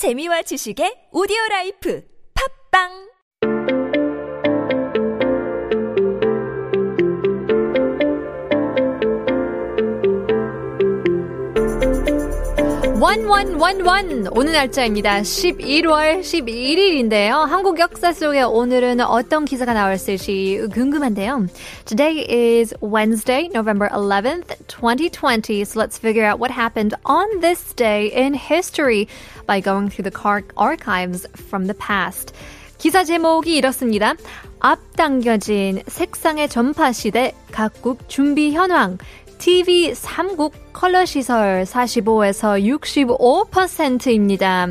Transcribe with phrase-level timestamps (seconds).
[0.00, 2.00] 재미와 지식의 오디오 라이프.
[2.32, 3.09] 팝빵
[13.10, 15.22] 원원원원 오늘 날짜입니다.
[15.22, 17.44] 11월 11일인데요.
[17.44, 21.46] 한국 역사 속에 오늘은 어떤 기사가 나왔을지 궁금한데요.
[21.86, 25.64] Today is Wednesday, November 11th, 2020.
[25.64, 29.08] So let's figure out what happened on this day in history
[29.44, 32.32] by going through the archives from the past.
[32.78, 34.14] 기사 제목이 이렇습니다.
[34.60, 38.98] 앞당겨진 색상의 전파 시대 각국 준비 현황
[39.39, 42.59] TV 3국 컬러 시설 45에서
[43.19, 44.67] 65%입니다.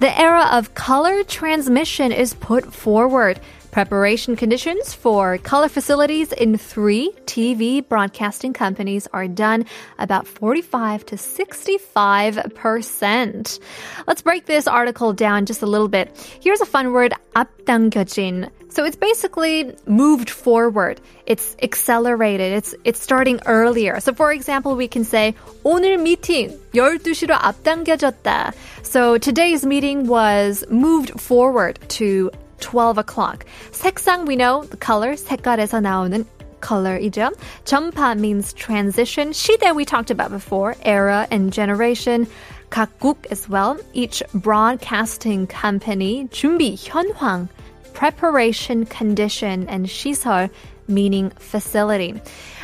[0.00, 3.40] The era of color transmission is put forward.
[3.70, 9.64] Preparation conditions for color facilities in three TV broadcasting companies are done
[9.98, 13.60] about 45 to 65%.
[14.06, 16.14] Let's break this article down just a little bit.
[16.40, 18.50] Here's a fun word, 앞당겨진.
[18.72, 20.98] So it's basically moved forward.
[21.26, 22.54] It's accelerated.
[22.54, 24.00] It's it's starting earlier.
[24.00, 28.54] So for example, we can say 오늘 미팅 12시로 앞당겨졌다.
[28.82, 33.45] So today's meeting was moved forward to 12 o'clock.
[33.71, 36.25] 색상 we know the color 색깔에서 나오는
[36.61, 37.31] color이죠.
[37.65, 39.31] 전파 means transition.
[39.31, 42.27] 시대 we talked about before, era and generation.
[42.69, 43.77] 각국 as well.
[43.93, 47.49] Each broadcasting company 준비 현황,
[47.93, 50.49] preparation condition and 시설
[50.87, 52.13] meaning facility.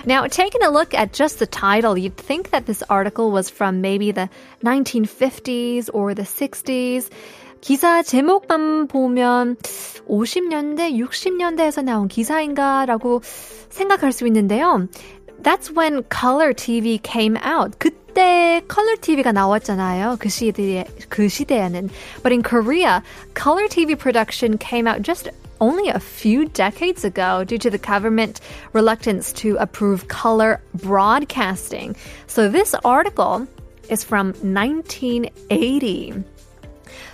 [0.05, 3.81] Now, taking a look at just the title, you'd think that this article was from
[3.81, 4.29] maybe the
[4.63, 7.09] 1950s or the 60s.
[7.62, 9.56] 기사 제목만 보면
[10.08, 13.20] 50년대, 60년대에서 나온 기사인가라고
[13.68, 14.88] 생각할 수 있는데요.
[15.42, 17.78] That's when color TV came out.
[17.78, 20.16] 그때 color TV가 나왔잖아요.
[20.18, 21.90] 그 시대에 그 시대에는.
[22.22, 23.02] But in Korea,
[23.34, 28.40] color TV production came out just only a few decades ago due to the government
[28.72, 31.96] reluctance to approve color broadcasting.
[32.26, 33.46] So this article
[33.88, 36.24] is from 1980.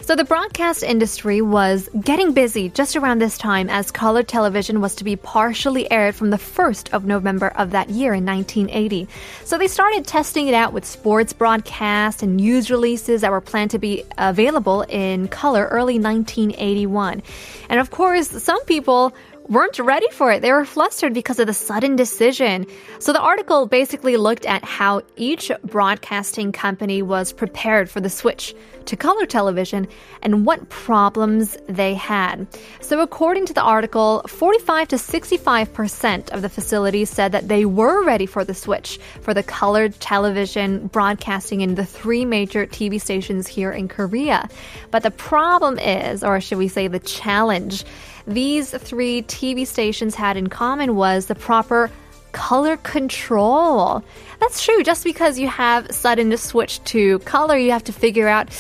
[0.01, 4.95] So the broadcast industry was getting busy just around this time as color television was
[4.95, 9.07] to be partially aired from the 1st of November of that year in 1980.
[9.45, 13.72] So they started testing it out with sports broadcasts and news releases that were planned
[13.72, 17.22] to be available in color early 1981.
[17.69, 19.13] And of course, some people
[19.50, 20.42] weren't ready for it.
[20.42, 22.68] They were flustered because of the sudden decision.
[23.00, 28.56] So the article basically looked at how each broadcasting company was prepared for the switch
[28.86, 29.88] to color television
[30.22, 32.48] and what problems they had.
[32.82, 38.04] So according to the article, 45 to 65% of the facilities said that they were
[38.04, 43.48] ready for the switch for the colored television broadcasting in the three major TV stations
[43.48, 44.48] here in Korea.
[44.92, 47.84] But the problem is, or should we say the challenge,
[48.28, 51.91] these three TV stations had in common was the proper
[52.32, 54.03] color control.
[54.41, 54.82] That's true.
[54.82, 58.50] Just because you have sudden switch to color, you have to figure out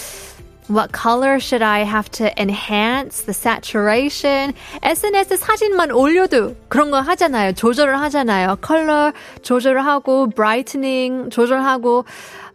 [0.68, 4.54] what color should I have to enhance the saturation?
[4.82, 7.52] SNS 사진만 올려도 그런 거 하잖아요.
[7.52, 8.56] 조절을 하잖아요.
[8.62, 9.12] 컬러
[9.42, 12.06] 조절을 하고, brightening 조절하고,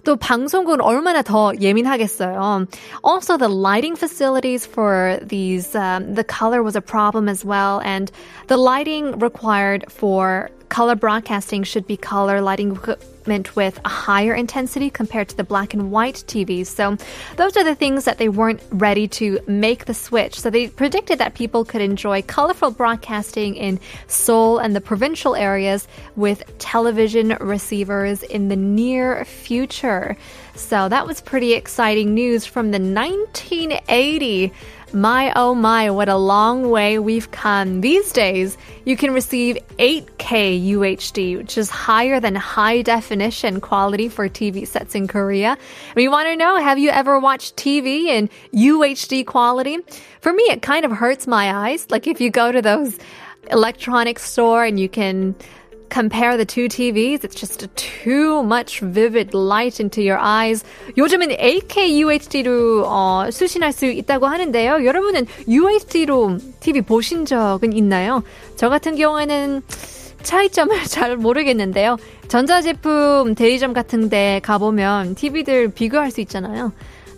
[0.03, 2.67] 또 방송국은 얼마나 더 예민하겠어요.
[3.03, 8.12] Also, the lighting facilities for these, um, the color was a problem as well, and
[8.47, 12.78] the lighting required for color broadcasting should be color lighting
[13.24, 16.66] equipment with a higher intensity compared to the black and white TVs.
[16.66, 16.98] So
[17.36, 20.38] those are the things that they weren't ready to make the switch.
[20.38, 25.88] So they predicted that people could enjoy colorful broadcasting in Seoul and the provincial areas
[26.16, 30.18] with television receivers in the near future.
[30.54, 34.52] So that was pretty exciting news from the 1980
[34.94, 37.81] my oh my, what a long way we've come.
[37.81, 44.28] These days, you can receive 8K UHD, which is higher than high definition quality for
[44.28, 45.59] TV sets in Korea.
[45.97, 49.78] We want to know, have you ever watched TV in UHD quality?
[50.21, 51.86] For me, it kind of hurts my eyes.
[51.91, 52.98] Like if you go to those
[53.51, 55.34] electronics store and you can
[55.89, 60.65] compare the two TVs, it's just too much vivid light into your eyes.
[60.97, 64.84] 요즘은 8K UHD로 어, 수신할 수 있다고 하는데요.
[64.84, 68.22] 여러분은 UHD로 TV 보신 적은 있나요?
[68.57, 69.63] 저 같은 경우에는
[70.22, 71.97] 차이점을 잘 모르겠는데요.
[72.28, 76.72] 전자제품 대리점 같은 데 가보면 TV들 비교할 수 있잖아요.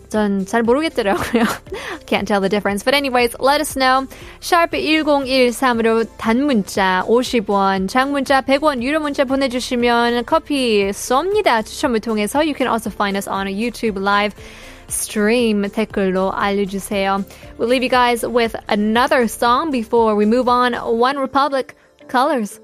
[0.08, 1.44] 전 모르겠더라고요.
[2.06, 2.82] Can't tell the difference.
[2.85, 4.06] But anyways, let us know.
[4.41, 11.64] Sharp 1013으로 단문자 50원, 장문자 100원, 유료 문자 보내주시면 커피 쏩니다.
[11.64, 14.35] 추첨을 통해서 you can also find us on YouTube live.
[14.88, 17.25] stream 댓글로 알려주세요.
[17.59, 20.75] We'll leave you guys with another song before we move on.
[20.75, 21.75] OneRepublic
[22.09, 22.61] Colors.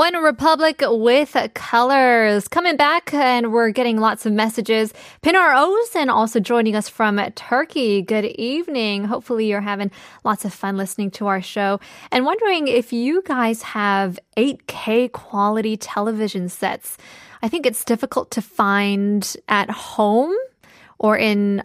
[0.00, 4.94] OneRepublic with Colors coming back, and we're getting lots of messages.
[5.20, 8.00] Pinar O's and also joining us from Turkey.
[8.00, 9.04] Good evening.
[9.04, 9.90] Hopefully, you're having
[10.24, 11.80] lots of fun listening to our show
[12.10, 16.96] and wondering if you guys have 8K quality television sets.
[17.42, 20.34] I think it's difficult to find at home
[20.98, 21.60] or in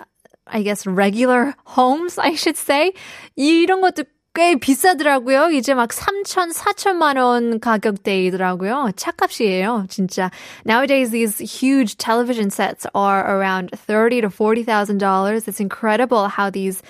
[0.45, 2.91] I guess regular homes, I should say.
[3.37, 4.03] 이런 것도
[4.35, 5.49] 꽤 비싸더라고요.
[5.51, 8.91] 이제 막 3천, 4천만 원 가격대이더라고요.
[8.95, 10.29] 차값이에요, 진짜.
[10.65, 15.47] Nowadays, these huge television sets are around 30 to $40,000.
[15.47, 16.83] It's incredible how these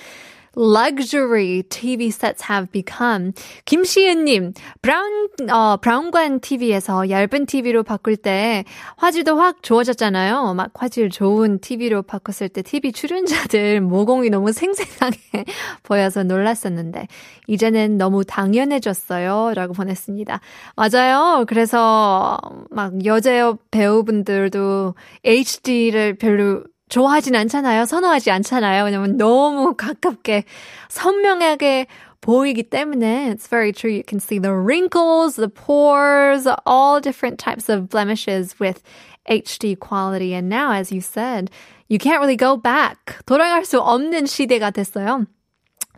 [0.56, 3.34] luxury TV sets have become.
[3.66, 8.64] 김시은님, 브라운, 어, 브라운관 TV에서 얇은 TV로 바꿀 때
[8.98, 10.54] 화질도 확 좋아졌잖아요.
[10.54, 15.46] 막 화질 좋은 TV로 바꿨을 때 TV 출연자들 모공이 너무 생생하게
[15.84, 17.08] 보여서 놀랐었는데,
[17.48, 19.54] 이제는 너무 당연해졌어요.
[19.56, 20.40] 라고 보냈습니다.
[20.76, 21.46] 맞아요.
[21.48, 27.87] 그래서 막 여자 배우분들도 HD를 별로 좋아하진 않잖아요.
[27.87, 28.85] 선호하지 않잖아요.
[28.85, 30.45] 왜냐면 너무 가깝게
[30.89, 31.87] 선명하게
[32.21, 33.91] 보이기 때문에 it's very true.
[33.91, 38.83] You can see the wrinkles, the pores, all different types of blemishes with
[39.29, 40.35] HD quality.
[40.35, 41.51] And now, as you said,
[41.89, 43.17] you can't really go back.
[43.27, 45.27] 돌아갈 수 없는 시대가 됐어요.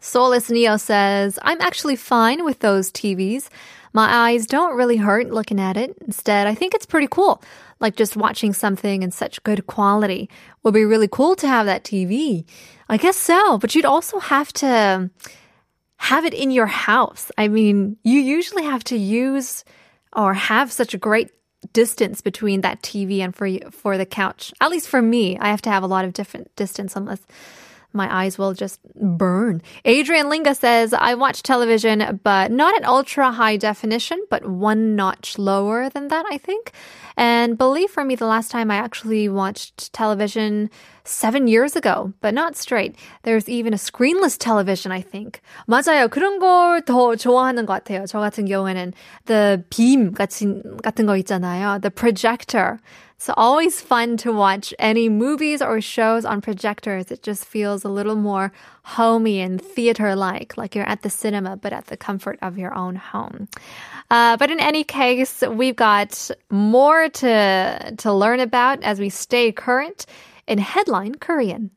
[0.01, 3.49] Soulless Neo says, I'm actually fine with those TVs.
[3.95, 5.95] My eyes don't really hurt looking at it.
[6.07, 7.43] Instead, I think it's pretty cool.
[7.80, 10.30] Like just watching something in such good quality
[10.64, 12.46] would be really cool to have that TV.
[12.90, 15.10] I guess so, but you'd also have to
[15.98, 17.32] have it in your house.
[17.38, 19.64] I mean, you usually have to use
[20.14, 21.32] or have such a great
[21.74, 24.54] distance between that TV and for for the couch.
[24.62, 27.22] At least for me, I have to have a lot of different distance unless
[27.93, 29.61] my eyes will just burn.
[29.85, 35.39] Adrian Linga says, I watch television, but not at ultra high definition, but one notch
[35.39, 36.73] lower than that, I think.
[37.19, 40.71] And believe for me, the last time I actually watched television
[41.05, 42.97] seven years ago, but not straight.
[43.25, 45.43] There's even a screenless television, I think.
[45.69, 46.09] 맞아요.
[46.09, 48.07] 그런 걸 더 좋아하는 것 같아요.
[48.07, 48.95] 저 같은 경우에는
[49.27, 51.83] the beam 같은, 같은 거 있잖아요.
[51.83, 52.79] The projector.
[53.18, 57.10] It's always fun to watch any movies or shows on projectors.
[57.10, 58.52] It just feels a little more
[58.84, 62.76] homey and theater like, like you're at the cinema, but at the comfort of your
[62.76, 63.48] own home.
[64.12, 69.52] Uh, but in any case, we've got more to, to learn about as we stay
[69.52, 70.06] current
[70.48, 71.72] in headline Korean.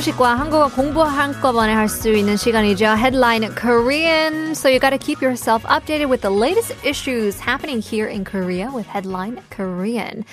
[0.00, 2.96] 소식과 한국어 공부 한꺼번에 할 수 있는 시간이죠.
[2.96, 4.54] Headline Korean.
[4.54, 8.70] So you got to keep yourself updated with the latest issues happening here in Korea
[8.72, 10.24] with Headline Korean.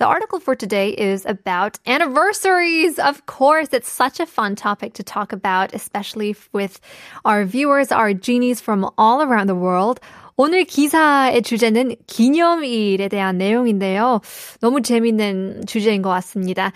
[0.00, 2.98] The article for today is about anniversaries.
[2.98, 6.80] Of course, it's such a fun topic to talk about, especially with
[7.24, 10.00] our viewers, our genies from all around the world.
[10.36, 14.20] 오늘 기사의 주제는 기념일에 대한 내용인데요.
[14.60, 16.72] 너무 재밌는 주제인 것 같습니다.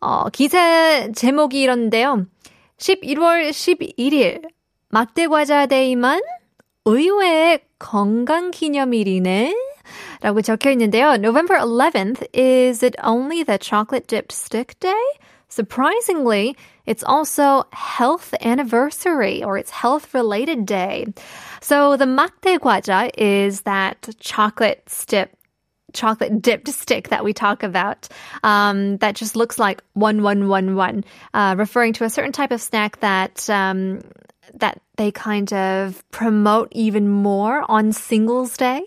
[0.00, 2.26] 어, 기사 제목이 이런데요.
[2.78, 4.48] 11월 11일
[4.88, 6.20] 막대과자 데이만
[6.86, 9.54] 의외의 건강기념일이네.
[10.22, 11.14] 라고 적혀 있는데요.
[11.14, 15.02] November 11th, is it only the chocolate dipped stick day?
[15.48, 21.06] Surprisingly, it's also health anniversary or it's health related day.
[21.60, 25.30] So the makdae gwaja is that chocolate stick
[25.92, 28.08] chocolate dipped stick that we talk about
[28.42, 31.04] um, that just looks like one one one one,
[31.34, 34.00] uh, referring to a certain type of snack that um,
[34.54, 38.82] that they kind of promote even more on Singles Day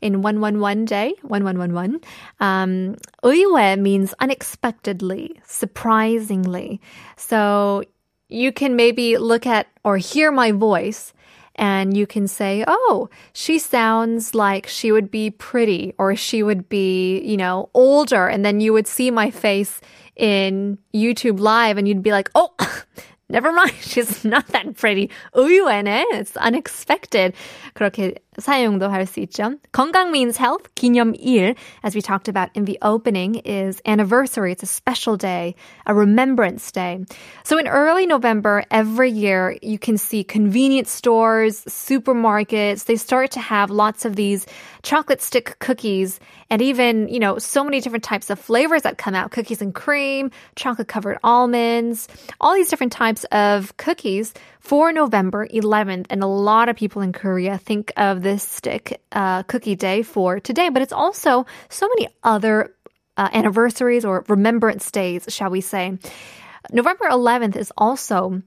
[0.00, 2.00] in 111 day, 1111.
[2.40, 6.80] Um, 의외 means unexpectedly, surprisingly.
[7.16, 7.82] So
[8.28, 11.12] you can maybe look at or hear my voice
[11.57, 16.67] and you can say, oh, she sounds like she would be pretty or she would
[16.67, 18.27] be, you know, older.
[18.27, 19.79] And then you would see my face
[20.15, 22.53] in YouTube live and you'd be like, oh,
[23.29, 23.73] never mind.
[23.81, 25.09] She's not that pretty.
[25.35, 26.05] 의외네.
[26.13, 27.33] It's unexpected.
[27.75, 29.59] 그렇게 사용도 할 수 있죠.
[29.71, 30.73] 건강 means health.
[30.75, 34.51] 기념일, as we talked about in the opening, is anniversary.
[34.51, 35.55] It's a special day,
[35.85, 37.05] a remembrance day.
[37.43, 43.39] So in early November, every year, you can see convenience stores, supermarkets, they start to
[43.39, 44.45] have lots of these
[44.81, 49.15] chocolate stick cookies and even, you know, so many different types of flavors that come
[49.15, 52.07] out cookies and cream, chocolate covered almonds,
[52.39, 56.06] all these different types of cookies for November 11th.
[56.10, 60.40] And a lot of people in Korea think of this stick uh, cookie day for
[60.40, 62.74] today, but it's also so many other
[63.16, 65.98] uh, anniversaries or remembrance days, shall we say.
[66.72, 68.42] November 11th is also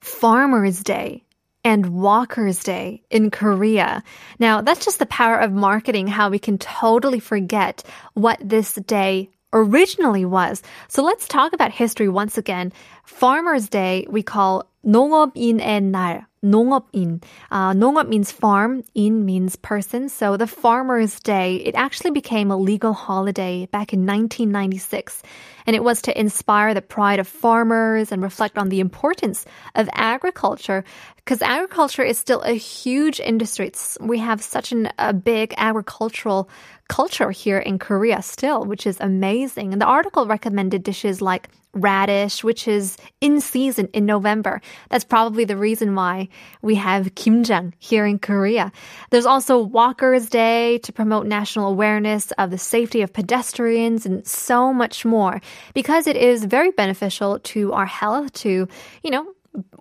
[0.00, 1.24] Farmer's Day
[1.64, 4.02] and Walker's Day in Korea.
[4.38, 9.30] Now, that's just the power of marketing, how we can totally forget what this day
[9.52, 10.62] originally was.
[10.88, 12.72] So let's talk about history once again.
[13.04, 16.31] Farmer's Day we call 농업인의 날.
[16.43, 17.21] 농업인.
[17.51, 20.09] Uh, 농업 means farm, in means person.
[20.09, 25.23] So the Farmer's Day, it actually became a legal holiday back in 1996.
[25.65, 29.89] And it was to inspire the pride of farmers and reflect on the importance of
[29.93, 30.85] agriculture.
[31.17, 33.67] Because agriculture is still a huge industry.
[33.67, 36.49] It's, we have such an, a big agricultural
[36.87, 39.73] culture here in Korea still, which is amazing.
[39.73, 44.61] And the article recommended dishes like radish, which is in season in November.
[44.89, 46.29] That's probably the reason why
[46.61, 48.71] we have kimjang here in Korea.
[49.09, 54.73] There's also Walker's Day to promote national awareness of the safety of pedestrians and so
[54.73, 55.41] much more
[55.73, 58.67] because it is very beneficial to our health to,
[59.03, 59.25] you know,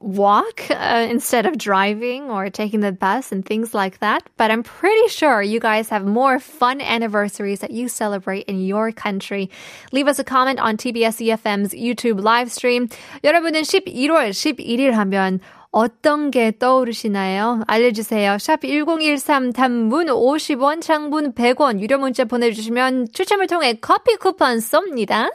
[0.00, 4.22] walk uh, instead of driving or taking the bus and things like that.
[4.36, 8.92] But I'm pretty sure you guys have more fun anniversaries that you celebrate in your
[8.92, 9.50] country.
[9.92, 12.88] Leave us a comment on TBS EFM's YouTube live stream.
[13.24, 15.40] 여러분은 11월 11일 하면
[15.71, 17.63] 어떤 게 떠오르시나요?
[17.65, 18.37] 알려주세요.
[18.39, 25.31] 샵 1013 단문 50원, 장문 100원, 유료 문자 보내주시면 추첨을 통해 커피 쿠폰 쏩니다.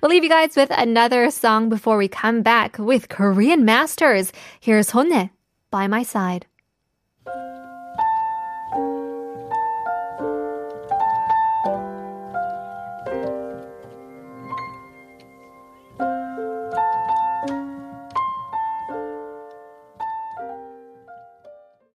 [0.00, 4.32] We'll leave you guys with another song before we come back with Korean Masters.
[4.60, 5.30] Here's Honne,
[5.70, 6.49] By My Side.